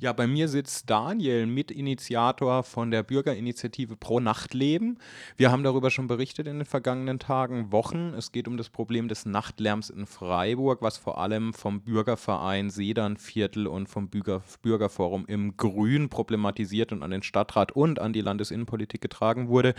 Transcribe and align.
Ja, 0.00 0.12
bei 0.12 0.28
mir 0.28 0.46
sitzt 0.46 0.88
Daniel, 0.88 1.46
Mitinitiator 1.46 2.62
von 2.62 2.92
der 2.92 3.02
Bürgerinitiative 3.02 3.96
Pro 3.96 4.20
Nachtleben. 4.20 5.00
Wir 5.36 5.50
haben 5.50 5.64
darüber 5.64 5.90
schon 5.90 6.06
berichtet 6.06 6.46
in 6.46 6.58
den 6.58 6.66
vergangenen 6.66 7.18
Tagen, 7.18 7.72
Wochen. 7.72 8.14
Es 8.16 8.30
geht 8.30 8.46
um 8.46 8.56
das 8.56 8.70
Problem 8.70 9.08
des 9.08 9.26
Nachtlärms 9.26 9.90
in 9.90 10.06
Freiburg, 10.06 10.82
was 10.82 10.98
vor 10.98 11.18
allem 11.18 11.52
vom 11.52 11.80
Bürgerverein 11.80 12.70
Sedernviertel 12.70 13.66
und 13.66 13.88
vom 13.88 14.08
Bürger 14.08 14.42
Bürgerforum 14.62 15.26
im 15.26 15.56
Grün 15.56 16.08
problematisiert 16.08 16.92
und 16.92 17.02
an 17.02 17.10
den 17.10 17.24
Stadtrat 17.24 17.72
und 17.72 17.98
an 17.98 18.12
die 18.12 18.20
Landesinnenpolitik 18.20 19.00
getragen 19.00 19.48
wurde. 19.48 19.74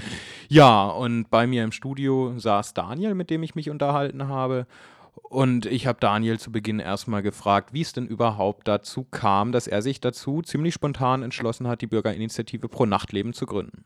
Ja, 0.49 0.87
und 0.87 1.29
bei 1.29 1.47
mir 1.47 1.63
im 1.63 1.71
Studio 1.71 2.37
saß 2.37 2.73
Daniel, 2.73 3.15
mit 3.15 3.29
dem 3.29 3.41
ich 3.41 3.55
mich 3.55 3.69
unterhalten 3.69 4.27
habe. 4.27 4.67
Und 5.23 5.65
ich 5.65 5.85
habe 5.85 5.99
Daniel 5.99 6.39
zu 6.39 6.51
Beginn 6.51 6.79
erstmal 6.79 7.21
gefragt, 7.21 7.73
wie 7.73 7.81
es 7.81 7.93
denn 7.93 8.07
überhaupt 8.07 8.67
dazu 8.67 9.03
kam, 9.03 9.51
dass 9.51 9.67
er 9.67 9.81
sich 9.81 9.99
dazu 9.99 10.41
ziemlich 10.41 10.73
spontan 10.73 11.23
entschlossen 11.23 11.67
hat, 11.67 11.81
die 11.81 11.87
Bürgerinitiative 11.87 12.67
Pro 12.67 12.85
Nachtleben 12.85 13.33
zu 13.33 13.45
gründen. 13.45 13.83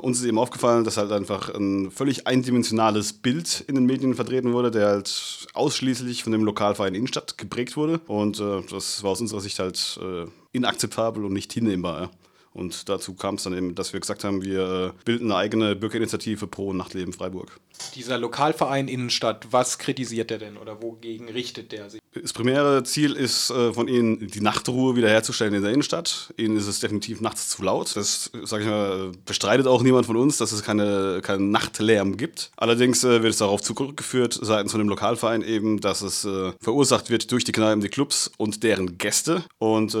Uns 0.00 0.20
ist 0.20 0.24
eben 0.24 0.38
aufgefallen, 0.38 0.84
dass 0.84 0.96
halt 0.96 1.12
einfach 1.12 1.54
ein 1.54 1.90
völlig 1.90 2.26
eindimensionales 2.26 3.12
Bild 3.12 3.62
in 3.68 3.74
den 3.74 3.84
Medien 3.84 4.14
vertreten 4.14 4.52
wurde, 4.52 4.70
der 4.70 4.88
halt 4.88 5.46
ausschließlich 5.52 6.22
von 6.24 6.32
dem 6.32 6.44
Lokalverein 6.44 6.94
Innenstadt 6.94 7.36
geprägt 7.36 7.76
wurde. 7.76 7.98
Und 8.06 8.40
äh, 8.40 8.62
das 8.70 9.02
war 9.02 9.10
aus 9.10 9.20
unserer 9.20 9.40
Sicht 9.40 9.58
halt 9.58 10.00
äh, 10.02 10.26
inakzeptabel 10.52 11.24
und 11.24 11.34
nicht 11.34 11.52
hinnehmbar. 11.52 12.02
Ja. 12.02 12.10
Und 12.54 12.88
dazu 12.88 13.14
kam 13.14 13.36
es 13.36 13.44
dann 13.44 13.56
eben, 13.56 13.74
dass 13.74 13.92
wir 13.92 14.00
gesagt 14.00 14.24
haben, 14.24 14.44
wir 14.44 14.94
bilden 15.04 15.30
eine 15.30 15.36
eigene 15.36 15.76
Bürgerinitiative 15.76 16.46
pro 16.46 16.72
Nachtleben 16.72 17.12
Freiburg. 17.12 17.58
Dieser 17.94 18.18
Lokalverein 18.18 18.88
Innenstadt, 18.88 19.48
was 19.50 19.78
kritisiert 19.78 20.30
er 20.30 20.38
denn 20.38 20.56
oder 20.56 20.82
wogegen 20.82 21.28
richtet 21.28 21.72
der 21.72 21.90
sich? 21.90 22.00
Das 22.14 22.34
primäre 22.34 22.82
Ziel 22.84 23.14
ist 23.14 23.50
äh, 23.50 23.72
von 23.72 23.88
ihnen, 23.88 24.26
die 24.28 24.42
Nachtruhe 24.42 24.96
wiederherzustellen 24.96 25.54
in 25.54 25.62
der 25.62 25.72
Innenstadt. 25.72 26.32
Ihnen 26.36 26.56
ist 26.58 26.66
es 26.66 26.80
definitiv 26.80 27.22
nachts 27.22 27.48
zu 27.48 27.62
laut. 27.62 27.96
Das, 27.96 28.30
sage 28.44 28.64
ich 28.64 28.68
mal, 28.68 29.12
bestreitet 29.24 29.66
auch 29.66 29.82
niemand 29.82 30.04
von 30.04 30.16
uns, 30.16 30.36
dass 30.36 30.52
es 30.52 30.62
keine, 30.62 31.20
keinen 31.22 31.50
Nachtlärm 31.50 32.18
gibt. 32.18 32.50
Allerdings 32.56 33.02
äh, 33.02 33.22
wird 33.22 33.32
es 33.32 33.38
darauf 33.38 33.62
zurückgeführt, 33.62 34.38
seitens 34.40 34.72
von 34.72 34.80
dem 34.80 34.90
Lokalverein 34.90 35.42
eben, 35.42 35.80
dass 35.80 36.02
es 36.02 36.24
äh, 36.26 36.52
verursacht 36.60 37.08
wird 37.08 37.32
durch 37.32 37.44
die 37.44 37.52
Kneipen, 37.52 37.80
die 37.80 37.88
Clubs 37.88 38.30
und 38.36 38.62
deren 38.62 38.98
Gäste. 38.98 39.44
Und 39.58 39.96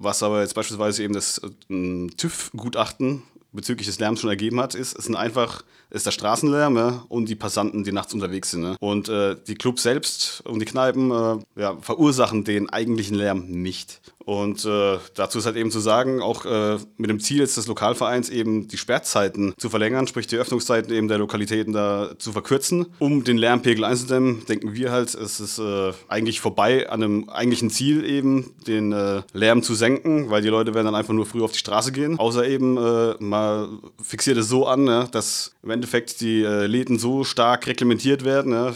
was 0.00 0.22
aber 0.22 0.40
jetzt 0.40 0.54
beispielsweise 0.54 1.02
eben 1.04 1.14
das 1.14 1.40
äh, 1.68 2.06
TÜV-Gutachten 2.16 3.22
bezüglich 3.52 3.86
des 3.86 3.98
Lärms 3.98 4.20
schon 4.20 4.30
ergeben 4.30 4.60
hat, 4.60 4.74
ist, 4.74 4.96
es 4.96 5.04
sind 5.04 5.16
einfach, 5.16 5.62
ist 5.90 6.06
der 6.06 6.10
Straßenlärm 6.10 6.76
ja, 6.76 7.04
und 7.08 7.28
die 7.28 7.34
Passanten, 7.34 7.84
die 7.84 7.92
nachts 7.92 8.14
unterwegs 8.14 8.50
sind. 8.50 8.62
Ne? 8.62 8.76
Und 8.80 9.08
äh, 9.08 9.36
die 9.46 9.54
Clubs 9.54 9.82
selbst 9.82 10.42
und 10.46 10.60
die 10.60 10.66
Kneipen 10.66 11.10
äh, 11.10 11.38
ja, 11.60 11.76
verursachen 11.80 12.44
den 12.44 12.70
eigentlichen 12.70 13.16
Lärm 13.16 13.46
nicht. 13.46 14.00
Und 14.24 14.64
äh, 14.64 14.98
dazu 15.14 15.38
ist 15.38 15.46
halt 15.46 15.56
eben 15.56 15.72
zu 15.72 15.80
sagen, 15.80 16.22
auch 16.22 16.44
äh, 16.44 16.78
mit 16.98 17.10
dem 17.10 17.18
Ziel 17.18 17.38
jetzt 17.38 17.56
des 17.56 17.66
Lokalvereins 17.66 18.28
eben 18.28 18.68
die 18.68 18.76
Sperrzeiten 18.76 19.54
zu 19.58 19.70
verlängern, 19.70 20.06
sprich 20.06 20.28
die 20.28 20.36
Öffnungszeiten 20.36 20.94
eben 20.94 21.08
der 21.08 21.18
Lokalitäten 21.18 21.72
da 21.72 22.12
zu 22.16 22.30
verkürzen, 22.30 22.86
um 23.00 23.24
den 23.24 23.38
Lärmpegel 23.38 23.84
einzudämmen, 23.84 24.44
denken 24.46 24.74
wir 24.74 24.92
halt, 24.92 25.14
es 25.14 25.40
ist 25.40 25.58
äh, 25.58 25.92
eigentlich 26.06 26.40
vorbei 26.40 26.88
an 26.88 27.02
einem 27.02 27.28
eigentlichen 27.28 27.70
Ziel 27.70 28.04
eben, 28.04 28.54
den 28.68 28.92
äh, 28.92 29.22
Lärm 29.32 29.64
zu 29.64 29.74
senken, 29.74 30.30
weil 30.30 30.42
die 30.42 30.48
Leute 30.48 30.74
werden 30.74 30.86
dann 30.86 30.94
einfach 30.94 31.14
nur 31.14 31.26
früh 31.26 31.42
auf 31.42 31.50
die 31.50 31.58
Straße 31.58 31.90
gehen. 31.90 32.18
Außer 32.18 32.46
eben, 32.46 32.76
äh, 32.76 33.14
fixiert 34.02 34.38
es 34.38 34.48
so 34.48 34.66
an, 34.66 34.86
ja, 34.86 35.06
dass 35.06 35.52
im 35.62 35.70
Endeffekt 35.70 36.20
die 36.20 36.42
äh, 36.42 36.66
Läden 36.66 36.98
so 36.98 37.24
stark 37.24 37.66
reglementiert 37.66 38.24
werden, 38.24 38.52
ja, 38.52 38.74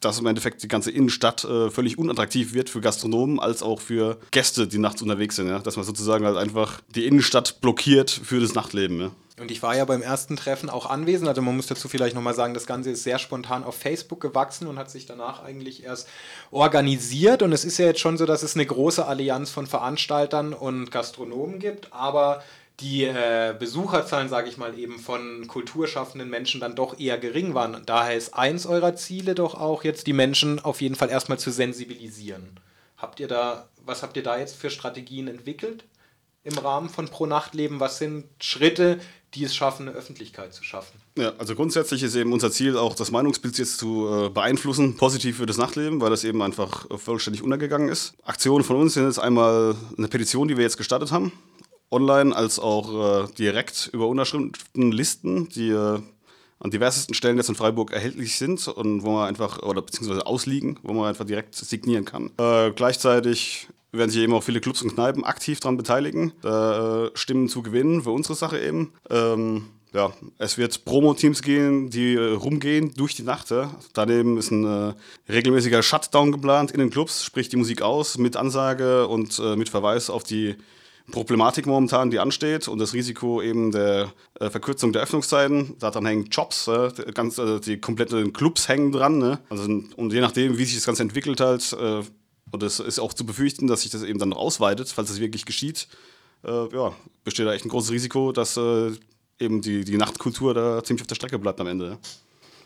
dass 0.00 0.18
im 0.18 0.26
Endeffekt 0.26 0.62
die 0.62 0.68
ganze 0.68 0.90
Innenstadt 0.90 1.44
äh, 1.44 1.70
völlig 1.70 1.98
unattraktiv 1.98 2.54
wird 2.54 2.70
für 2.70 2.80
Gastronomen 2.80 3.38
als 3.38 3.62
auch 3.62 3.80
für 3.80 4.18
Gäste, 4.30 4.66
die 4.66 4.78
nachts 4.78 5.02
unterwegs 5.02 5.36
sind. 5.36 5.48
Ja? 5.48 5.58
Dass 5.58 5.76
man 5.76 5.84
sozusagen 5.84 6.24
halt 6.24 6.36
einfach 6.36 6.80
die 6.94 7.06
Innenstadt 7.06 7.60
blockiert 7.60 8.10
für 8.10 8.40
das 8.40 8.54
Nachtleben. 8.54 9.00
Ja? 9.00 9.10
Und 9.40 9.50
ich 9.50 9.62
war 9.62 9.74
ja 9.74 9.84
beim 9.86 10.02
ersten 10.02 10.36
Treffen 10.36 10.68
auch 10.68 10.84
anwesend. 10.88 11.28
Also 11.28 11.40
man 11.40 11.56
muss 11.56 11.66
dazu 11.66 11.88
vielleicht 11.88 12.14
nochmal 12.14 12.34
sagen, 12.34 12.52
das 12.52 12.66
Ganze 12.66 12.90
ist 12.90 13.04
sehr 13.04 13.18
spontan 13.18 13.64
auf 13.64 13.74
Facebook 13.74 14.20
gewachsen 14.20 14.66
und 14.66 14.78
hat 14.78 14.90
sich 14.90 15.06
danach 15.06 15.42
eigentlich 15.42 15.82
erst 15.82 16.08
organisiert. 16.50 17.42
Und 17.42 17.52
es 17.52 17.64
ist 17.64 17.78
ja 17.78 17.86
jetzt 17.86 18.00
schon 18.00 18.18
so, 18.18 18.26
dass 18.26 18.42
es 18.42 18.54
eine 18.54 18.66
große 18.66 19.04
Allianz 19.04 19.50
von 19.50 19.66
Veranstaltern 19.66 20.52
und 20.52 20.90
Gastronomen 20.90 21.58
gibt. 21.58 21.92
Aber 21.92 22.42
die 22.80 23.04
äh, 23.04 23.54
Besucherzahlen, 23.58 24.28
sage 24.28 24.48
ich 24.48 24.56
mal, 24.56 24.78
eben 24.78 24.98
von 24.98 25.46
kulturschaffenden 25.46 26.30
Menschen 26.30 26.60
dann 26.60 26.74
doch 26.74 26.98
eher 26.98 27.18
gering 27.18 27.54
waren. 27.54 27.82
Daher 27.86 28.16
ist 28.16 28.34
eins 28.34 28.66
eurer 28.66 28.96
Ziele 28.96 29.34
doch 29.34 29.54
auch 29.54 29.84
jetzt, 29.84 30.06
die 30.06 30.12
Menschen 30.12 30.58
auf 30.58 30.80
jeden 30.80 30.94
Fall 30.94 31.10
erstmal 31.10 31.38
zu 31.38 31.50
sensibilisieren. 31.50 32.58
Habt 32.96 33.20
ihr 33.20 33.28
da, 33.28 33.68
was 33.84 34.02
habt 34.02 34.16
ihr 34.16 34.22
da 34.22 34.38
jetzt 34.38 34.56
für 34.56 34.70
Strategien 34.70 35.28
entwickelt 35.28 35.84
im 36.42 36.56
Rahmen 36.56 36.88
von 36.88 37.08
Pro 37.08 37.26
Nachtleben? 37.26 37.80
Was 37.80 37.98
sind 37.98 38.24
Schritte, 38.40 38.98
die 39.34 39.44
es 39.44 39.54
schaffen, 39.54 39.88
eine 39.88 39.96
Öffentlichkeit 39.96 40.54
zu 40.54 40.64
schaffen? 40.64 41.00
Ja, 41.16 41.32
also 41.38 41.54
grundsätzlich 41.54 42.02
ist 42.02 42.14
eben 42.14 42.32
unser 42.32 42.50
Ziel 42.50 42.76
auch 42.76 42.94
das 42.94 43.10
Meinungsbild 43.10 43.58
jetzt 43.58 43.78
zu 43.78 44.08
äh, 44.08 44.28
beeinflussen, 44.30 44.96
positiv 44.96 45.36
für 45.36 45.46
das 45.46 45.58
Nachtleben, 45.58 46.00
weil 46.00 46.10
das 46.10 46.24
eben 46.24 46.42
einfach 46.42 46.86
vollständig 46.98 47.42
untergegangen 47.42 47.88
ist. 47.88 48.14
Aktionen 48.24 48.64
von 48.64 48.76
uns 48.76 48.94
sind 48.94 49.06
jetzt 49.06 49.18
einmal 49.18 49.74
eine 49.96 50.08
Petition, 50.08 50.48
die 50.48 50.56
wir 50.56 50.64
jetzt 50.64 50.78
gestartet 50.78 51.12
haben 51.12 51.32
online 51.90 52.34
als 52.34 52.58
auch 52.58 53.24
äh, 53.24 53.32
direkt 53.38 53.90
über 53.92 54.06
Unterschriftenlisten, 54.06 55.48
die 55.48 55.70
äh, 55.70 56.00
an 56.60 56.70
diversesten 56.70 57.14
Stellen 57.14 57.38
jetzt 57.38 57.48
in 57.48 57.54
Freiburg 57.54 57.92
erhältlich 57.92 58.36
sind 58.36 58.68
und 58.68 59.02
wo 59.02 59.12
man 59.12 59.28
einfach, 59.28 59.62
oder 59.62 59.82
beziehungsweise 59.82 60.26
ausliegen, 60.26 60.78
wo 60.82 60.92
man 60.92 61.08
einfach 61.08 61.24
direkt 61.24 61.54
signieren 61.54 62.04
kann. 62.04 62.30
Äh, 62.38 62.72
gleichzeitig 62.72 63.68
werden 63.92 64.10
sich 64.10 64.22
eben 64.22 64.34
auch 64.34 64.42
viele 64.42 64.60
Clubs 64.60 64.82
und 64.82 64.94
Kneipen 64.94 65.24
aktiv 65.24 65.58
daran 65.58 65.76
beteiligen, 65.76 66.32
äh, 66.44 67.08
Stimmen 67.14 67.48
zu 67.48 67.62
gewinnen 67.62 68.02
für 68.02 68.10
unsere 68.10 68.34
Sache 68.34 68.60
eben. 68.60 68.92
Ähm, 69.08 69.66
ja, 69.92 70.12
es 70.38 70.56
wird 70.56 70.84
Promo-Teams 70.84 71.42
gehen, 71.42 71.90
die 71.90 72.14
äh, 72.14 72.34
rumgehen 72.34 72.94
durch 72.94 73.16
die 73.16 73.24
Nacht. 73.24 73.50
Ja. 73.50 73.74
Daneben 73.92 74.38
ist 74.38 74.52
ein 74.52 74.64
äh, 74.64 74.94
regelmäßiger 75.28 75.82
Shutdown 75.82 76.30
geplant 76.30 76.70
in 76.70 76.78
den 76.78 76.90
Clubs, 76.90 77.24
sprich 77.24 77.48
die 77.48 77.56
Musik 77.56 77.82
aus 77.82 78.16
mit 78.16 78.36
Ansage 78.36 79.08
und 79.08 79.40
äh, 79.40 79.56
mit 79.56 79.68
Verweis 79.68 80.08
auf 80.08 80.22
die 80.22 80.54
Problematik 81.10 81.66
momentan, 81.66 82.10
die 82.10 82.18
ansteht 82.18 82.68
und 82.68 82.78
das 82.78 82.94
Risiko 82.94 83.42
eben 83.42 83.70
der 83.72 84.12
äh, 84.38 84.50
Verkürzung 84.50 84.92
der 84.92 85.02
Öffnungszeiten. 85.02 85.76
Daran 85.78 86.06
hängen 86.06 86.26
Jobs, 86.26 86.68
äh, 86.68 86.90
ganz, 87.14 87.38
äh, 87.38 87.60
die 87.60 87.78
kompletten 87.78 88.32
Clubs 88.32 88.68
hängen 88.68 88.92
dran. 88.92 89.18
Ne? 89.18 89.38
Also, 89.48 89.64
und 89.64 90.12
je 90.12 90.20
nachdem, 90.20 90.58
wie 90.58 90.64
sich 90.64 90.74
das 90.74 90.86
Ganze 90.86 91.02
entwickelt 91.02 91.40
halt, 91.40 91.72
äh, 91.72 92.02
und 92.52 92.62
es 92.62 92.80
ist 92.80 92.98
auch 92.98 93.14
zu 93.14 93.24
befürchten, 93.24 93.66
dass 93.66 93.82
sich 93.82 93.90
das 93.90 94.02
eben 94.02 94.18
dann 94.18 94.30
noch 94.30 94.38
ausweitet, 94.38 94.88
falls 94.88 95.08
das 95.08 95.20
wirklich 95.20 95.46
geschieht, 95.46 95.88
äh, 96.44 96.74
ja, 96.74 96.92
besteht 97.24 97.46
da 97.46 97.52
echt 97.52 97.64
ein 97.64 97.68
großes 97.68 97.92
Risiko, 97.92 98.32
dass 98.32 98.56
äh, 98.56 98.92
eben 99.38 99.60
die, 99.60 99.84
die 99.84 99.96
Nachtkultur 99.96 100.54
da 100.54 100.82
ziemlich 100.82 101.02
auf 101.02 101.06
der 101.06 101.14
Strecke 101.14 101.38
bleibt 101.38 101.60
am 101.60 101.66
Ende. 101.66 101.98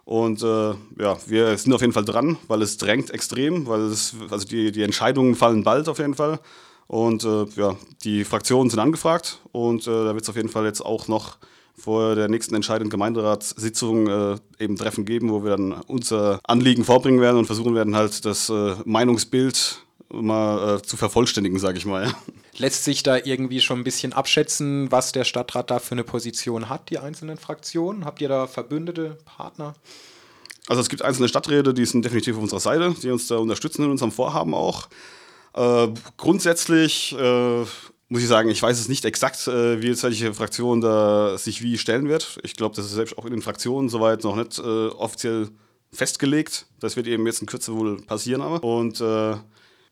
Und 0.06 0.42
äh, 0.42 0.72
ja, 1.00 1.18
wir 1.28 1.58
sind 1.58 1.74
auf 1.74 1.82
jeden 1.82 1.94
Fall 1.94 2.06
dran, 2.06 2.38
weil 2.48 2.62
es 2.62 2.78
drängt 2.78 3.10
extrem, 3.12 3.68
weil 3.68 3.82
es, 3.82 4.16
also 4.30 4.48
die, 4.48 4.72
die 4.72 4.84
Entscheidungen 4.84 5.36
fallen 5.36 5.64
bald 5.64 5.90
auf 5.90 6.00
jeden 6.00 6.14
Fall. 6.16 6.40
Und 6.88 7.24
äh, 7.24 7.46
ja, 7.56 7.76
die 8.04 8.24
Fraktionen 8.24 8.70
sind 8.70 8.80
angefragt 8.80 9.40
und 9.52 9.88
äh, 9.88 9.92
da 9.92 10.14
wird 10.14 10.24
es 10.24 10.30
auf 10.30 10.36
jeden 10.36 10.50
Fall 10.50 10.66
jetzt 10.66 10.82
auch 10.82 11.08
noch 11.08 11.38
vor 11.76 12.16
der 12.16 12.30
nächsten 12.30 12.56
entscheidenden 12.56 12.92
Gemeinderatssitzung 12.92 14.08
äh, 14.08 14.36
eben 14.60 14.76
Treffen 14.76 15.06
geben, 15.06 15.32
wo 15.32 15.44
wir 15.44 15.52
dann 15.52 15.74
unser 15.88 16.40
Anliegen 16.44 16.84
vorbringen 16.84 17.20
werden 17.20 17.38
und 17.38 17.46
versuchen 17.46 17.74
werden, 17.74 17.96
halt 17.96 18.26
das 18.26 18.50
äh, 18.50 18.76
Meinungsbild 18.86 19.84
mal 20.12 20.78
äh, 20.78 20.82
zu 20.82 20.98
vervollständigen, 20.98 21.60
sage 21.60 21.78
ich 21.78 21.86
mal. 21.86 22.06
Ja. 22.06 22.14
Lässt 22.58 22.84
sich 22.84 23.02
da 23.02 23.18
irgendwie 23.18 23.62
schon 23.62 23.80
ein 23.80 23.84
bisschen 23.84 24.14
abschätzen, 24.14 24.92
was 24.92 25.12
der 25.12 25.24
Stadtrat 25.24 25.72
da 25.72 25.80
für 25.80 25.94
eine 25.94 26.04
Position 26.04 26.70
hat, 26.70 26.90
die 26.90 27.00
einzelnen 27.00 27.38
Fraktionen? 27.38 28.06
Habt 28.06 28.22
ihr 28.22 28.30
da 28.30 28.48
verbündete 28.48 29.18
Partner? 29.26 29.74
Also 30.68 30.82
es 30.82 30.90
gibt 30.90 31.02
einzelne 31.02 31.28
Stadträte, 31.28 31.74
die 31.74 31.86
sind 31.86 32.06
definitiv 32.06 32.36
auf 32.36 32.44
unserer 32.44 32.60
Seite, 32.60 32.96
die 33.02 33.10
uns 33.10 33.28
da 33.28 33.38
unterstützen 33.38 33.84
in 33.84 33.92
unserem 33.92 34.12
Vorhaben 34.12 34.54
auch. 34.54 34.88
Äh, 35.56 35.88
grundsätzlich 36.18 37.16
äh, 37.18 37.66
muss 38.14 38.22
ich 38.22 38.28
sagen, 38.28 38.50
ich 38.50 38.62
weiß 38.62 38.80
es 38.80 38.88
nicht 38.88 39.06
exakt, 39.06 39.48
äh, 39.48 39.82
wie 39.82 39.88
jetzt 39.88 40.04
welche 40.04 40.34
Fraktion 40.34 40.82
da 40.82 41.38
sich 41.38 41.64
wie 41.64 41.78
stellen 41.78 42.08
wird. 42.08 42.38
Ich 42.44 42.56
glaube, 42.56 42.76
das 42.76 42.86
ist 42.86 42.92
selbst 42.92 43.18
auch 43.18 43.26
in 43.26 43.32
den 43.32 43.42
Fraktionen 43.42 43.90
soweit 43.90 44.24
noch 44.24 44.36
nicht 44.36 44.60
äh, 44.60 44.88
offiziell 44.90 45.50
festgelegt. 45.92 46.68
Das 46.80 46.96
wird 46.96 47.08
eben 47.08 47.26
jetzt 47.26 47.42
in 47.42 47.48
Kürze 47.48 47.74
wohl 47.74 48.02
passieren 48.02 48.42
aber. 48.42 48.64
Und 48.64 49.02
äh, 49.02 49.36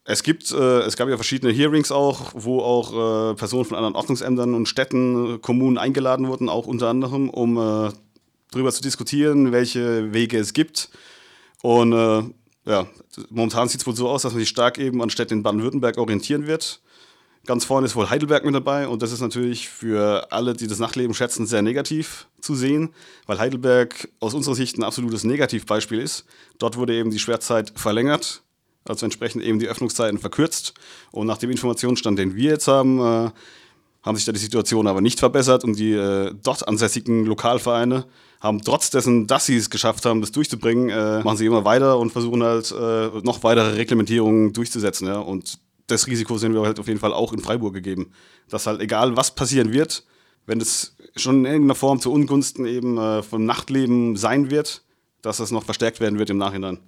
es 0.04 0.24
gibt, 0.24 0.52
äh, 0.52 0.80
es 0.80 0.96
gab 0.98 1.10
ja 1.10 1.16
verschiedene 1.16 1.54
Hearings 1.54 1.92
auch, 1.92 2.32
wo 2.34 2.60
auch 2.62 3.32
äh, 3.32 3.36
Personen 3.36 3.66
von 3.66 3.78
anderen 3.78 3.96
Ordnungsämtern 3.96 4.56
und 4.56 4.68
Städten, 4.68 5.42
Kommunen 5.42 5.78
eingeladen 5.78 6.28
wurden, 6.28 6.50
auch 6.50 6.68
unter 6.68 6.90
anderem, 6.90 7.30
um 7.30 7.58
äh, 7.58 7.92
darüber 8.52 8.72
zu 8.72 8.82
diskutieren, 8.82 9.52
welche 9.52 10.14
Wege 10.14 10.40
es 10.40 10.54
gibt. 10.54 10.90
Und 11.62 11.94
äh, 11.94 12.24
ja, 12.66 12.88
momentan 13.30 13.68
sieht 13.68 13.82
es 13.82 13.88
wohl 13.88 13.96
so 13.96 14.10
aus, 14.10 14.24
dass 14.24 14.34
man 14.34 14.40
sich 14.40 14.50
stark 14.50 14.78
eben 14.78 15.02
an 15.02 15.10
Städten 15.10 15.36
in 15.36 15.44
Baden-Württemberg 15.44 15.98
orientieren 15.98 16.48
wird. 16.48 16.82
Ganz 17.46 17.66
vorne 17.66 17.88
ist 17.88 17.96
wohl 17.96 18.10
Heidelberg 18.10 18.46
mit 18.46 18.54
dabei 18.54 18.88
und 18.88 19.02
das 19.02 19.12
ist 19.12 19.22
natürlich 19.22 19.68
für 19.68 20.32
alle, 20.32 20.54
die 20.54 20.68
das 20.68 20.78
Nachtleben 20.78 21.16
schätzen, 21.16 21.48
sehr 21.48 21.64
negativ 21.64 22.28
zu 22.40 22.54
sehen, 22.54 22.94
weil 23.26 23.40
Heidelberg 23.40 24.10
aus 24.20 24.36
unserer 24.36 24.54
Sicht 24.54 24.78
ein 24.78 24.84
absolutes 24.84 25.24
Negativbeispiel 25.24 26.00
ist. 26.00 26.26
Dort 26.60 26.78
wurde 26.78 26.94
eben 26.94 27.10
die 27.10 27.18
Sperrzeit 27.18 27.74
verlängert, 27.76 28.44
also 28.86 29.06
entsprechend 29.06 29.44
eben 29.44 29.60
die 29.60 29.68
Öffnungszeiten 29.68 30.20
verkürzt 30.20 30.74
und 31.12 31.28
nach 31.28 31.38
dem 31.38 31.52
Informationsstand, 31.52 32.18
den 32.18 32.36
wir 32.36 32.52
jetzt 32.52 32.68
haben, 32.68 33.00
äh, 33.00 33.30
haben 34.04 34.16
sich 34.16 34.26
da 34.26 34.32
die 34.32 34.40
Situation 34.40 34.88
aber 34.88 35.02
nicht 35.02 35.20
verbessert 35.20 35.64
und 35.64 35.78
die 35.78 35.94
äh, 35.94 36.34
dort 36.42 36.68
ansässigen 36.68 37.26
Lokalvereine 37.26 38.06
haben 38.40 38.62
trotz 38.62 38.90
dessen, 38.90 39.28
dass 39.28 39.46
sie 39.46 39.56
es 39.56 39.70
geschafft 39.70 40.06
haben, 40.06 40.22
das 40.22 40.32
durchzubringen, 40.32 40.90
äh, 40.90 41.24
machen 41.24 41.38
sie 41.38 41.46
immer 41.46 41.64
weiter 41.64 42.00
und 42.00 42.12
versuchen 42.12 42.42
halt 42.42 42.72
äh, 42.72 43.10
noch 43.24 43.44
weitere 43.44 43.76
Reglementierungen 43.76 44.52
durchzusetzen. 44.52 45.08
Ja? 45.08 45.20
Und 45.20 45.60
das 45.86 46.08
Risiko 46.08 46.38
sehen 46.38 46.54
wir 46.54 46.62
halt 46.64 46.80
auf 46.80 46.88
jeden 46.88 47.00
Fall 47.00 47.14
auch 47.14 47.34
in 47.34 47.40
Freiburg 47.40 47.74
gegeben. 47.74 48.12
Dass 48.50 48.66
halt 48.66 48.82
egal, 48.82 49.16
was 49.16 49.36
passieren 49.36 49.72
wird, 49.72 50.04
wenn 50.48 50.60
es 50.60 50.96
schon 51.16 51.40
in 51.40 51.46
irgendeiner 51.46 51.76
Form 51.76 52.00
zu 52.00 52.12
Ungunsten 52.12 52.66
eben 52.66 52.98
äh, 52.98 53.22
vom 53.22 53.46
Nachtleben 53.46 54.16
sein 54.16 54.50
wird, 54.50 54.84
dass 55.22 55.38
das 55.38 55.52
noch 55.52 55.64
verstärkt 55.64 56.00
werden 56.00 56.18
wird 56.18 56.32
im 56.32 56.38
Nachhinein. 56.38 56.80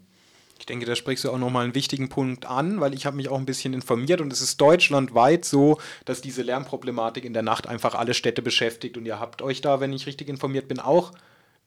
Ich 0.63 0.65
denke, 0.65 0.86
da 0.86 0.95
sprichst 0.95 1.25
du 1.25 1.30
auch 1.30 1.38
nochmal 1.38 1.65
einen 1.65 1.75
wichtigen 1.75 2.07
Punkt 2.07 2.45
an, 2.45 2.80
weil 2.80 2.94
ich 2.94 3.06
habe 3.06 3.18
mich 3.18 3.27
auch 3.27 3.38
ein 3.38 3.45
bisschen 3.45 3.74
informiert 3.74 4.21
und 4.21 4.31
es 4.31 4.39
ist 4.39 4.62
deutschlandweit 4.62 5.44
so, 5.44 5.77
dass 6.06 6.21
diese 6.21 6.42
Lärmproblematik 6.42 7.25
in 7.25 7.33
der 7.33 7.42
Nacht 7.42 7.68
einfach 7.68 7.95
alle 7.95 8.13
Städte 8.13 8.42
beschäftigt. 8.42 8.95
Und 8.95 9.06
ihr 9.06 9.19
habt 9.19 9.42
euch 9.42 9.60
da, 9.60 9.81
wenn 9.81 9.92
ich 9.92 10.07
richtig 10.07 10.30
informiert 10.30 10.69
bin, 10.69 10.80
auch 10.80 11.12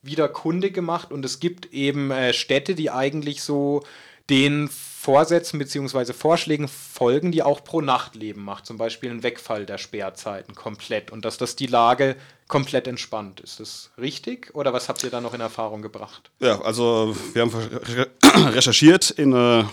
wieder 0.00 0.30
kundig 0.30 0.72
gemacht. 0.72 1.12
Und 1.12 1.26
es 1.26 1.40
gibt 1.40 1.74
eben 1.74 2.10
äh, 2.10 2.32
Städte, 2.32 2.74
die 2.74 2.90
eigentlich 2.90 3.42
so 3.42 3.82
den 4.30 4.68
Vorsätzen 4.68 5.58
bzw. 5.60 6.12
Vorschlägen 6.12 6.66
folgen, 6.66 7.30
die 7.30 7.42
auch 7.42 7.62
pro 7.62 7.80
Nachtleben 7.80 8.42
macht. 8.42 8.66
Zum 8.66 8.76
Beispiel 8.76 9.10
ein 9.10 9.22
Wegfall 9.22 9.64
der 9.64 9.78
Sperrzeiten 9.78 10.56
komplett 10.56 11.12
und 11.12 11.24
dass 11.24 11.38
das 11.38 11.54
die 11.54 11.68
Lage 11.68 12.16
komplett 12.48 12.88
entspannt. 12.88 13.38
Ist 13.40 13.60
das 13.60 13.90
richtig 13.98 14.52
oder 14.54 14.72
was 14.72 14.88
habt 14.88 15.04
ihr 15.04 15.10
da 15.10 15.20
noch 15.20 15.32
in 15.32 15.40
Erfahrung 15.40 15.80
gebracht? 15.80 16.30
Ja, 16.40 16.60
also 16.62 17.16
wir 17.34 17.42
haben 17.42 17.52
recherchiert 18.52 19.10
in 19.10 19.32
äh, 19.32 19.64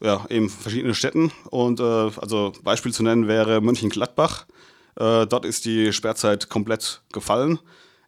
ja, 0.00 0.24
eben 0.28 0.48
verschiedenen 0.48 0.94
Städten 0.94 1.32
und 1.50 1.80
äh, 1.80 1.82
also 1.82 2.52
Beispiel 2.62 2.92
zu 2.92 3.02
nennen 3.02 3.26
wäre 3.26 3.60
Mönchengladbach. 3.60 4.46
Äh, 4.94 5.26
dort 5.26 5.44
ist 5.44 5.64
die 5.64 5.92
Sperrzeit 5.92 6.48
komplett 6.48 7.02
gefallen. 7.12 7.58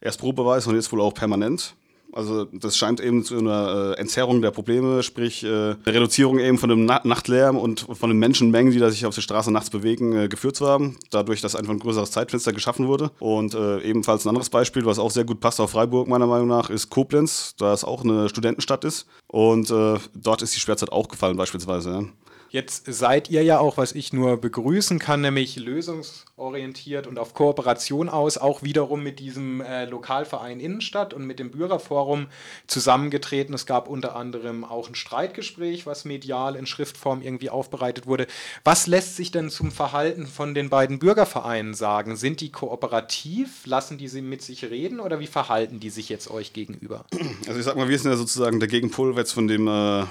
Erst 0.01 0.21
Probeweis 0.21 0.67
und 0.67 0.77
jetzt 0.77 0.93
wohl 0.93 1.01
auch 1.01 1.15
permanent. 1.15 1.75
Also 2.13 2.47
das 2.47 2.77
scheint 2.77 3.01
eben 3.01 3.25
zu 3.25 3.39
einer 3.39 3.95
äh, 3.97 4.01
Entzerrung 4.01 4.43
der 4.43 4.51
Probleme, 4.51 5.03
sprich 5.03 5.45
äh, 5.45 5.75
Reduzierung 5.87 6.39
eben 6.39 6.59
von 6.59 6.69
dem 6.69 6.85
Na 6.85 7.01
Nachtlärm 7.05 7.57
und 7.57 7.87
von 7.93 8.11
den 8.11 8.19
Menschenmengen, 8.19 8.73
die 8.73 8.79
da 8.79 8.91
sich 8.91 9.07
auf 9.07 9.15
der 9.15 9.23
Straße 9.23 9.51
nachts 9.53 9.71
bewegen, 9.71 10.17
äh, 10.17 10.29
geführt 10.29 10.57
zu 10.57 10.67
haben. 10.67 10.97
Dadurch, 11.11 11.41
dass 11.41 11.55
einfach 11.55 11.73
ein 11.73 11.79
größeres 11.79 12.11
Zeitfenster 12.11 12.53
geschaffen 12.53 12.89
wurde. 12.89 13.11
Und 13.21 13.55
äh, 13.55 13.81
ebenfalls 13.81 14.25
ein 14.25 14.31
anderes 14.31 14.51
Beispiel, 14.51 14.85
was 14.85 14.99
auch 14.99 15.11
sehr 15.11 15.25
gut 15.25 15.41
passt 15.41 15.61
auf 15.61 15.71
Freiburg 15.71 16.09
meiner 16.09 16.27
Meinung 16.27 16.49
nach, 16.49 16.71
ist 16.71 16.91
Koblenz, 16.91 17.55
da 17.59 17.73
es 17.73 17.85
auch 17.85 18.05
eine 18.05 18.29
Studentenstadt 18.29 18.85
ist. 18.85 19.07
Und 19.27 19.71
äh, 19.71 19.99
dort 20.15 20.43
ist 20.43 20.55
die 20.55 20.61
Sperrzeit 20.61 20.93
auch 20.93 21.09
gefallen 21.09 21.37
beispielsweise. 21.37 21.91
Ja. 21.91 22.05
Jetzt 22.53 22.87
seid 22.87 23.31
ihr 23.31 23.45
ja 23.45 23.61
auch, 23.61 23.77
was 23.77 23.93
ich 23.93 24.13
nur 24.13 24.37
begrüßen 24.37 24.99
kann, 24.99 25.21
nämlich 25.21 25.55
lösungsorientiert 25.55 27.07
und 27.07 27.17
auf 27.17 27.33
Kooperation 27.33 28.09
aus, 28.09 28.39
auch 28.39 28.65
wiederum 28.65 29.05
mit 29.05 29.21
diesem 29.21 29.61
äh, 29.61 29.85
Lokalverein 29.85 30.59
Innenstadt 30.59 31.15
und 31.15 31.29
mit 31.29 31.39
dem 31.39 31.53
Bürgerforum 31.53 32.27
zusammengetreten. 32.67 33.55
Es 33.55 33.67
gab 33.67 33.89
unter 33.89 34.17
anderem 34.17 34.65
auch 34.65 34.89
ein 34.89 34.97
Streitgespräch, 34.97 35.87
was 35.87 36.05
medial 36.05 36.57
in 36.57 36.67
Schriftform 36.67 37.23
irgendwie 37.23 37.51
aufbereitet 37.51 38.09
wurde. 38.09 38.27
Was 38.65 38.89
lässt 38.89 39.15
sich 39.15 39.31
denn 39.31 39.49
zum 39.49 39.71
Verhalten 39.71 40.27
von 40.27 40.53
den 40.53 40.71
beiden 40.71 40.99
Bürgervereinen 40.99 41.75
sagen? 41.75 42.17
Sind 42.17 42.41
die 42.41 42.51
kooperativ? 42.51 43.65
Lassen 43.65 43.97
die 43.97 44.09
sie 44.09 44.23
mit 44.23 44.43
sich 44.43 44.65
reden 44.65 44.99
oder 44.99 45.21
wie 45.21 45.29
verhalten 45.29 45.79
die 45.79 45.91
sich 45.91 46.09
jetzt 46.09 46.29
euch 46.29 46.53
gegenüber? 46.53 47.05
Also 47.47 47.61
ich 47.61 47.65
sag 47.65 47.77
mal, 47.77 47.89
wir 47.89 47.97
sind 47.97 48.11
ja 48.11 48.17
sozusagen 48.17 48.59
der 48.59 48.69
Gegenpol 48.69 49.17
jetzt 49.17 49.33
von 49.33 49.47
dem 49.47 49.69
äh 49.69 50.05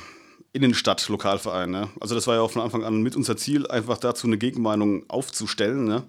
Innenstadt-Lokalverein. 0.53 1.69
Ne? 1.69 1.89
Also 1.99 2.15
das 2.15 2.27
war 2.27 2.35
ja 2.35 2.41
auch 2.41 2.51
von 2.51 2.61
Anfang 2.61 2.83
an 2.83 3.01
mit 3.01 3.15
unser 3.15 3.37
Ziel, 3.37 3.67
einfach 3.67 3.97
dazu 3.97 4.27
eine 4.27 4.37
Gegenmeinung 4.37 5.03
aufzustellen 5.09 5.85
ne? 5.85 6.03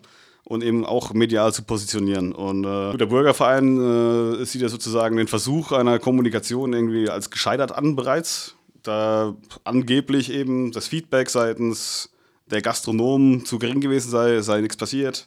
und 0.44 0.64
eben 0.64 0.84
auch 0.84 1.12
medial 1.12 1.52
zu 1.52 1.62
positionieren. 1.62 2.32
Und 2.32 2.64
äh, 2.64 2.96
der 2.96 3.06
Bürgerverein 3.06 4.40
äh, 4.40 4.44
sieht 4.44 4.62
ja 4.62 4.68
sozusagen 4.68 5.16
den 5.16 5.28
Versuch 5.28 5.72
einer 5.72 5.98
Kommunikation 5.98 6.72
irgendwie 6.72 7.08
als 7.08 7.30
gescheitert 7.30 7.72
an 7.72 7.96
bereits, 7.96 8.56
da 8.82 9.34
angeblich 9.64 10.32
eben 10.32 10.72
das 10.72 10.88
Feedback 10.88 11.28
seitens 11.28 12.10
der 12.50 12.62
Gastronomen 12.62 13.44
zu 13.44 13.58
gering 13.58 13.80
gewesen 13.80 14.10
sei, 14.10 14.40
sei 14.40 14.60
nichts 14.60 14.76
passiert. 14.76 15.26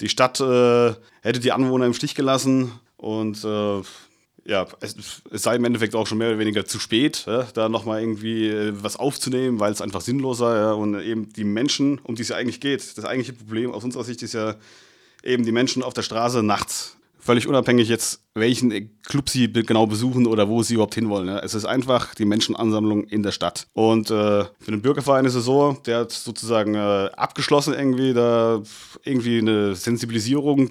Die 0.00 0.08
Stadt 0.08 0.40
äh, 0.40 0.94
hätte 1.22 1.40
die 1.40 1.52
Anwohner 1.52 1.86
im 1.86 1.94
Stich 1.94 2.14
gelassen 2.14 2.72
und 2.96 3.44
äh, 3.44 3.82
ja, 4.48 4.66
es, 4.80 4.96
es, 5.30 5.42
sei 5.42 5.56
im 5.56 5.64
Endeffekt 5.66 5.94
auch 5.94 6.06
schon 6.06 6.18
mehr 6.18 6.30
oder 6.30 6.38
weniger 6.38 6.64
zu 6.64 6.78
spät, 6.80 7.24
ja, 7.26 7.46
da 7.52 7.68
nochmal 7.68 8.00
irgendwie 8.00 8.48
äh, 8.48 8.72
was 8.82 8.96
aufzunehmen, 8.96 9.60
weil 9.60 9.72
es 9.72 9.82
einfach 9.82 10.00
sinnlos 10.00 10.38
sei. 10.38 10.56
Ja, 10.56 10.72
und 10.72 10.98
eben 11.00 11.28
die 11.34 11.44
Menschen, 11.44 11.98
um 12.02 12.14
die 12.14 12.22
es 12.22 12.28
ja 12.28 12.36
eigentlich 12.36 12.60
geht, 12.60 12.96
das 12.96 13.04
eigentliche 13.04 13.34
Problem 13.34 13.72
aus 13.72 13.84
unserer 13.84 14.04
Sicht 14.04 14.22
ist 14.22 14.32
ja 14.32 14.54
eben 15.22 15.44
die 15.44 15.52
Menschen 15.52 15.82
auf 15.82 15.92
der 15.92 16.02
Straße 16.02 16.42
nachts. 16.42 16.96
Völlig 17.18 17.46
unabhängig 17.46 17.90
jetzt, 17.90 18.22
welchen 18.32 19.02
Club 19.02 19.28
sie 19.28 19.52
genau 19.52 19.86
besuchen 19.86 20.26
oder 20.26 20.48
wo 20.48 20.62
sie 20.62 20.74
überhaupt 20.74 20.94
hinwollen. 20.94 21.28
Ja. 21.28 21.40
Es 21.40 21.52
ist 21.52 21.66
einfach 21.66 22.14
die 22.14 22.24
Menschenansammlung 22.24 23.04
in 23.04 23.22
der 23.22 23.32
Stadt. 23.32 23.66
Und 23.74 24.10
äh, 24.10 24.44
für 24.44 24.70
den 24.70 24.80
Bürgerverein 24.80 25.26
ist 25.26 25.34
es 25.34 25.44
so, 25.44 25.76
der 25.84 25.98
hat 25.98 26.12
sozusagen 26.12 26.74
äh, 26.74 27.10
abgeschlossen, 27.14 27.74
irgendwie 27.74 28.14
da 28.14 28.62
irgendwie 29.04 29.38
eine 29.38 29.74
Sensibilisierung 29.74 30.70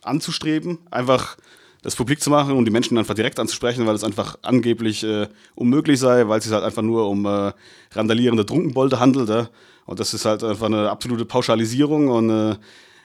anzustreben. 0.00 0.78
Einfach 0.90 1.36
das 1.82 1.94
publik 1.94 2.20
zu 2.20 2.30
machen 2.30 2.56
und 2.56 2.64
die 2.64 2.70
Menschen 2.70 2.98
einfach 2.98 3.14
direkt 3.14 3.38
anzusprechen, 3.38 3.86
weil 3.86 3.94
es 3.94 4.04
einfach 4.04 4.36
angeblich 4.42 5.04
äh, 5.04 5.28
unmöglich 5.54 6.00
sei, 6.00 6.26
weil 6.28 6.38
es 6.38 6.44
sich 6.44 6.52
halt 6.52 6.64
einfach 6.64 6.82
nur 6.82 7.08
um 7.08 7.24
äh, 7.24 7.52
randalierende 7.92 8.44
Trunkenbolde 8.44 8.98
handelt. 8.98 9.30
Äh. 9.30 9.46
Und 9.86 10.00
das 10.00 10.12
ist 10.12 10.24
halt 10.24 10.42
einfach 10.42 10.66
eine 10.66 10.90
absolute 10.90 11.24
Pauschalisierung 11.24 12.08
und 12.08 12.30
äh, 12.30 12.56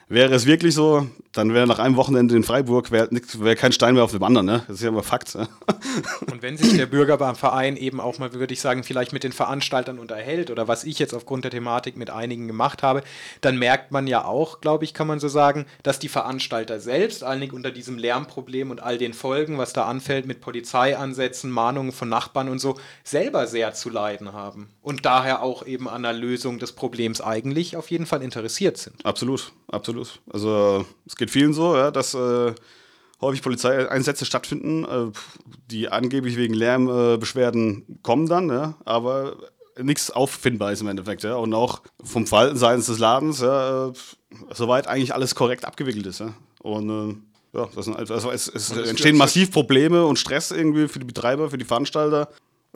Wäre 0.08 0.34
es 0.34 0.44
wirklich 0.44 0.74
so, 0.74 1.08
dann 1.32 1.54
wäre 1.54 1.66
nach 1.66 1.78
einem 1.78 1.96
Wochenende 1.96 2.36
in 2.36 2.44
Freiburg 2.44 2.90
wär, 2.90 3.08
wär 3.10 3.56
kein 3.56 3.72
Stein 3.72 3.94
mehr 3.94 4.04
auf 4.04 4.12
dem 4.12 4.22
anderen. 4.22 4.46
Ne? 4.46 4.62
Das 4.66 4.76
ist 4.76 4.82
ja 4.82 4.90
immer 4.90 5.02
Fakt. 5.02 5.34
Ne? 5.34 5.48
Und 6.30 6.42
wenn 6.42 6.56
sich 6.56 6.76
der 6.76 6.86
Bürger 6.86 7.16
beim 7.16 7.36
Verein 7.36 7.76
eben 7.76 8.00
auch 8.00 8.18
mal, 8.18 8.32
würde 8.34 8.52
ich 8.52 8.60
sagen, 8.60 8.84
vielleicht 8.84 9.12
mit 9.12 9.24
den 9.24 9.32
Veranstaltern 9.32 9.98
unterhält 9.98 10.50
oder 10.50 10.68
was 10.68 10.84
ich 10.84 10.98
jetzt 10.98 11.14
aufgrund 11.14 11.44
der 11.44 11.50
Thematik 11.50 11.96
mit 11.96 12.10
einigen 12.10 12.46
gemacht 12.46 12.82
habe, 12.82 13.02
dann 13.40 13.58
merkt 13.58 13.92
man 13.92 14.06
ja 14.06 14.24
auch, 14.24 14.60
glaube 14.60 14.84
ich, 14.84 14.94
kann 14.94 15.06
man 15.06 15.20
so 15.20 15.28
sagen, 15.28 15.64
dass 15.82 15.98
die 15.98 16.08
Veranstalter 16.08 16.80
selbst, 16.80 17.24
allen 17.24 17.44
unter 17.50 17.70
diesem 17.70 17.98
Lärmproblem 17.98 18.70
und 18.70 18.82
all 18.82 18.96
den 18.96 19.12
Folgen, 19.12 19.58
was 19.58 19.72
da 19.72 19.84
anfällt 19.84 20.26
mit 20.26 20.40
Polizeiansätzen, 20.40 21.50
Mahnungen 21.50 21.92
von 21.92 22.08
Nachbarn 22.08 22.48
und 22.48 22.58
so, 22.58 22.76
selber 23.02 23.46
sehr 23.46 23.74
zu 23.74 23.90
leiden 23.90 24.32
haben. 24.32 24.68
Und 24.80 25.04
daher 25.04 25.42
auch 25.42 25.66
eben 25.66 25.88
an 25.88 26.02
der 26.02 26.12
Lösung 26.14 26.58
des 26.58 26.72
Problems 26.72 27.20
eigentlich 27.20 27.76
auf 27.76 27.90
jeden 27.90 28.06
Fall 28.06 28.22
interessiert 28.22 28.78
sind. 28.78 29.04
Absolut, 29.04 29.52
absolut. 29.74 30.20
Also 30.30 30.84
es 31.06 31.16
geht 31.16 31.30
vielen 31.30 31.52
so, 31.52 31.76
ja, 31.76 31.90
dass 31.90 32.14
äh, 32.14 32.54
häufig 33.20 33.42
Polizeieinsätze 33.42 34.24
stattfinden, 34.24 34.84
äh, 34.84 35.10
die 35.70 35.88
angeblich 35.88 36.36
wegen 36.36 36.54
Lärmbeschwerden 36.54 37.84
äh, 37.88 37.94
kommen 38.02 38.26
dann, 38.26 38.48
ja, 38.48 38.74
aber 38.84 39.36
nichts 39.82 40.10
auffindbar 40.10 40.72
ist 40.72 40.80
im 40.80 40.88
Endeffekt. 40.88 41.24
Ja, 41.24 41.36
und 41.36 41.52
auch 41.54 41.82
vom 42.02 42.26
Verhalten 42.26 42.56
seitens 42.56 42.86
des 42.86 42.98
Ladens, 42.98 43.40
ja, 43.40 43.88
äh, 43.88 43.92
soweit 44.52 44.86
eigentlich 44.86 45.14
alles 45.14 45.34
korrekt 45.34 45.64
abgewickelt 45.64 46.06
ist. 46.06 46.20
Ja. 46.20 46.34
Und 46.62 46.90
äh, 46.90 47.58
ja, 47.58 47.68
das 47.74 47.84
sind, 47.84 47.96
also 47.96 48.30
es, 48.30 48.48
es 48.48 48.70
entstehen 48.72 49.16
massiv 49.16 49.52
Probleme 49.52 50.04
und 50.04 50.18
Stress 50.18 50.50
irgendwie 50.50 50.88
für 50.88 50.98
die 50.98 51.04
Betreiber, 51.06 51.50
für 51.50 51.58
die 51.58 51.64
Veranstalter. 51.64 52.28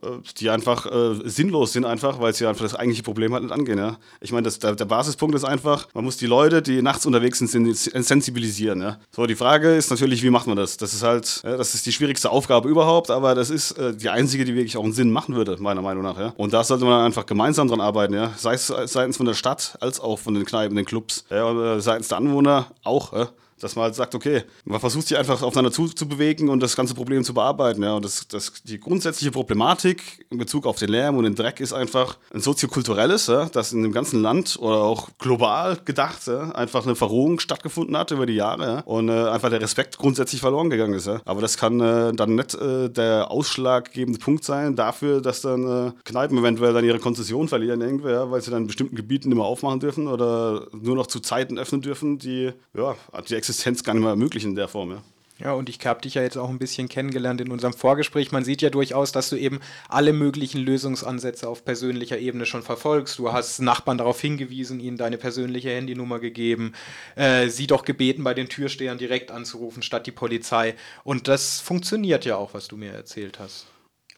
Äh, 0.03 0.19
die 0.39 0.49
einfach 0.51 0.87
äh, 0.87 1.29
sinnlos 1.29 1.73
sind, 1.73 1.85
einfach, 1.85 2.21
weil 2.21 2.33
sie 2.33 2.47
einfach 2.47 2.63
das 2.63 2.75
eigentliche 2.75 3.03
Problem 3.03 3.33
halt 3.33 3.43
nicht 3.43 3.53
angehen. 3.53 3.79
Ja? 3.79 3.97
Ich 4.21 4.31
meine, 4.31 4.49
der, 4.49 4.75
der 4.77 4.85
Basispunkt 4.85 5.35
ist 5.35 5.45
einfach, 5.45 5.89
man 5.93 6.05
muss 6.05 6.17
die 6.17 6.27
Leute, 6.27 6.63
die 6.63 6.83
nachts 6.83 7.05
unterwegs 7.05 7.39
sind, 7.39 7.77
sensibilisieren. 7.77 8.81
Ja? 8.81 8.99
So, 9.11 9.27
die 9.27 9.35
Frage 9.35 9.75
ist 9.75 9.91
natürlich, 9.91 10.23
wie 10.23 10.31
macht 10.31 10.47
man 10.47 10.57
das? 10.57 10.77
Das 10.77 10.95
ist 10.95 11.03
halt, 11.03 11.41
ja, 11.43 11.57
das 11.57 11.75
ist 11.75 11.85
die 11.85 11.93
schwierigste 11.93 12.31
Aufgabe 12.31 12.69
überhaupt, 12.69 13.11
aber 13.11 13.35
das 13.35 13.51
ist 13.51 13.73
äh, 13.73 13.97
die 13.97 14.09
einzige, 14.09 14.45
die 14.45 14.55
wirklich 14.55 14.77
auch 14.77 14.85
einen 14.85 14.93
Sinn 14.93 15.11
machen 15.11 15.35
würde, 15.35 15.57
meiner 15.61 15.83
Meinung 15.83 16.05
nach. 16.05 16.19
Ja? 16.19 16.33
Und 16.37 16.53
da 16.53 16.63
sollte 16.63 16.85
man 16.85 17.05
einfach 17.05 17.27
gemeinsam 17.27 17.67
dran 17.67 17.81
arbeiten, 17.81 18.15
ja? 18.15 18.33
sei 18.37 18.55
es 18.55 18.69
seitens 18.69 19.17
von 19.17 19.27
der 19.27 19.35
Stadt 19.35 19.79
als 19.81 19.99
auch 19.99 20.21
von 20.21 20.35
den 20.35 20.45
Kneipen, 20.45 20.77
den 20.77 20.85
Clubs, 20.85 21.25
ja? 21.29 21.81
Seitens 21.81 22.09
der 22.09 22.19
Anwohner 22.19 22.67
auch. 22.85 23.13
Ja? 23.13 23.29
Dass 23.59 23.77
man 23.77 23.85
halt 23.85 23.95
sagt, 23.95 24.15
okay, 24.15 24.43
man 24.65 24.81
versucht 24.81 25.09
sich 25.09 25.17
einfach 25.17 25.43
aufeinander 25.43 25.73
zu, 25.73 25.87
zu 25.89 26.09
bewegen 26.09 26.49
und 26.49 26.61
das 26.61 26.77
ganze 26.77 26.95
Problem 26.95 27.25
zu 27.25 27.35
bearbeiten. 27.35 27.83
Ja. 27.83 27.95
Und 27.95 28.05
das, 28.05 28.29
das, 28.29 28.63
die 28.63 28.79
grundsätzliche 28.79 29.31
Problematik 29.31 30.27
in 30.31 30.39
Bezug 30.39 30.67
auf 30.67 30.79
den 30.79 30.91
Lärm 30.91 31.17
und 31.17 31.25
den 31.25 31.35
Dreck 31.35 31.61
ist 31.61 31.73
einfach 31.73 32.19
ein 32.33 32.41
soziokulturelles, 32.41 33.27
ja, 33.27 33.47
dass 33.47 33.73
in 33.73 33.83
dem 33.83 33.93
ganzen 33.93 34.23
Land 34.23 34.59
oder 34.61 34.83
auch 34.83 35.11
global 35.19 35.79
gedacht 35.85 36.27
ja, 36.27 36.51
einfach 36.53 36.85
eine 36.85 36.95
Verrohung 36.95 37.41
stattgefunden 37.41 37.97
hat 37.97 38.11
über 38.11 38.27
die 38.27 38.35
Jahre 38.35 38.67
ja, 38.67 38.81
und 38.81 39.09
äh, 39.09 39.29
einfach 39.29 39.51
der 39.51 39.61
Respekt 39.61 39.99
grundsätzlich 39.99 40.41
verloren 40.41 40.71
gegangen 40.71 40.95
ist. 40.95 41.07
Ja. 41.07 41.21
Aber 41.25 41.41
das 41.41 41.57
kann 41.57 41.81
äh, 41.81 42.13
dann 42.13 42.35
nicht 42.35 42.55
äh, 42.55 42.89
der 42.89 43.31
ausschlaggebende 43.31 44.19
Punkt 44.19 44.45
sein 44.45 44.77
dafür, 44.77 45.21
dass 45.21 45.41
dann 45.41 45.89
äh, 45.89 45.93
Kneipen 46.05 46.39
eventuell 46.39 46.73
dann 46.73 46.85
ihre 46.85 46.99
Konzession 46.99 47.49
verlieren, 47.49 47.81
irgendwie, 47.81 48.11
ja, 48.11 48.31
weil 48.31 48.41
sie 48.41 48.51
dann 48.51 48.63
in 48.63 48.67
bestimmten 48.67 48.97
Gebieten 48.97 49.29
nicht 49.29 49.39
mehr 49.39 49.47
aufmachen 49.47 49.81
dürfen 49.81 50.07
oder 50.07 50.67
nur 50.73 50.97
noch 50.97 51.07
zu 51.07 51.21
Zeiten 51.21 51.59
öffnen 51.59 51.81
dürfen, 51.81 52.19
die 52.19 52.53
ja, 52.77 52.97
die 53.29 53.35
Existenz 53.49 53.83
gar 53.83 53.95
nicht 53.95 54.03
mehr 54.03 54.17
möglich 54.17 54.45
in 54.45 54.55
der 54.55 54.69
Form. 54.69 54.91
Ja. 54.91 55.03
Ja, 55.41 55.53
und 55.53 55.69
ich 55.69 55.79
habe 55.87 56.01
dich 56.03 56.15
ja 56.15 56.23
jetzt 56.23 56.37
auch 56.37 56.49
ein 56.49 56.59
bisschen 56.59 56.89
kennengelernt 56.89 57.41
in 57.41 57.53
unserem 57.53 57.73
Vorgespräch. 57.73 58.33
Man 58.33 58.45
sieht 58.45 58.61
ja 58.61 58.71
durchaus, 58.71 59.13
dass 59.13 59.31
du 59.31 59.37
eben 59.37 59.61
alle 59.89 60.13
möglichen 60.13 60.61
Lösungsansätze 60.61 61.49
auf 61.49 61.65
persönlicher 61.65 62.19
Ebene 62.19 62.45
schon 62.45 62.65
verfolgst. 62.65 63.21
Du 63.21 63.33
hast 63.33 63.61
Nachbarn 63.61 63.99
darauf 63.99 64.21
hingewiesen, 64.21 64.81
ihnen 64.81 64.97
deine 64.97 65.17
persönliche 65.17 65.71
Handynummer 65.71 66.19
gegeben, 66.19 66.73
äh, 67.15 67.49
sie 67.49 67.69
doch 67.69 67.85
gebeten, 67.85 68.25
bei 68.25 68.35
den 68.35 68.49
Türstehern 68.49 68.99
direkt 68.99 69.31
anzurufen, 69.31 69.83
statt 69.83 70.09
die 70.09 70.13
Polizei. 70.13 70.75
Und 71.05 71.29
das 71.29 71.61
funktioniert 71.61 72.25
ja 72.25 72.35
auch, 72.37 72.53
was 72.53 72.67
du 72.67 72.77
mir 72.77 72.91
erzählt 72.91 73.39
hast. 73.39 73.67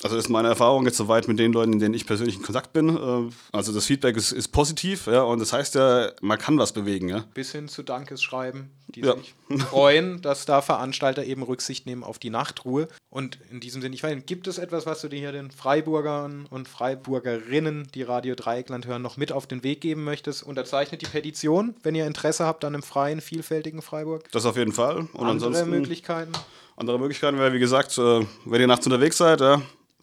Also 0.03 0.17
ist 0.17 0.29
meine 0.29 0.49
Erfahrung 0.49 0.87
jetzt 0.87 0.97
soweit 0.97 1.29
mit 1.29 1.39
den 1.39 1.53
Leuten, 1.53 1.75
in 1.75 1.79
denen 1.79 1.95
ich 1.95 2.07
persönlich 2.07 2.37
in 2.37 2.43
Kontakt 2.43 2.73
bin. 2.73 2.97
Äh, 2.97 3.31
also 3.53 3.73
das 3.73 3.87
Feedback 3.87 4.17
ist, 4.17 4.33
ist 4.33 4.49
positiv, 4.49 5.07
ja, 5.07 5.23
und 5.23 5.41
das 5.41 5.53
heißt 5.53 5.75
ja, 5.75 6.11
man 6.23 6.39
kann 6.39 6.59
was 6.59 6.73
bewegen, 6.73 7.09
ja. 7.09 7.25
Bis 7.35 7.53
hin 7.53 7.69
zu 7.69 7.83
Dankesschreiben, 7.83 8.71
die 8.89 9.01
ja. 9.01 9.15
sich 9.17 9.35
freuen, 9.69 10.23
dass 10.23 10.47
da 10.47 10.63
Veranstalter 10.63 11.25
eben 11.25 11.43
Rücksicht 11.43 11.87
nehmen 11.87 12.03
auf 12.03 12.19
die 12.19 12.31
Nachtruhe. 12.31 12.89
Und 13.11 13.39
in 13.51 13.61
diesem 13.61 13.83
Sinne, 13.83 13.95
ich 13.95 14.03
weiß 14.03 14.15
nicht, 14.15 14.27
gibt 14.27 14.47
es 14.47 14.59
etwas, 14.59 14.87
was 14.87 15.01
du 15.03 15.09
dir 15.09 15.19
hier 15.19 15.33
den 15.33 15.51
Freiburgern 15.51 16.47
und 16.49 16.69
Freiburgerinnen, 16.69 17.89
die 17.95 18.03
Radio 18.03 18.35
Dreieckland 18.35 18.87
hören, 18.87 19.03
noch 19.03 19.17
mit 19.17 19.33
auf 19.33 19.47
den 19.47 19.63
Weg 19.63 19.81
geben 19.81 20.05
möchtest? 20.05 20.43
Unterzeichnet 20.43 21.03
die 21.03 21.07
Petition, 21.07 21.75
wenn 21.83 21.95
ihr 21.95 22.07
Interesse 22.07 22.47
habt 22.47 22.65
an 22.65 22.75
einem 22.75 22.83
freien, 22.83 23.21
vielfältigen 23.21 23.83
Freiburg. 23.83 24.31
Das 24.33 24.47
auf 24.47 24.57
jeden 24.57 24.73
Fall. 24.73 25.09
Und 25.13 25.27
andere 25.27 25.67
Möglichkeiten? 25.67 26.33
Andere 26.77 26.99
Möglichkeiten 26.99 27.39
wäre, 27.39 27.53
wie 27.53 27.59
gesagt, 27.59 27.99
äh, 27.99 28.25
wenn 28.47 28.61
ihr 28.61 28.67
nachts 28.67 28.87
unterwegs 28.87 29.19
seid, 29.19 29.43
ja, 29.43 29.61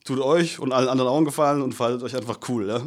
tut 0.08 0.20
euch 0.20 0.60
und 0.60 0.72
allen 0.72 0.88
anderen 0.88 1.12
einen 1.12 1.26
Gefallen 1.26 1.62
und 1.62 1.74
verhaltet 1.74 2.04
euch 2.04 2.16
einfach 2.16 2.40
cool. 2.50 2.68
Ja? 2.68 2.76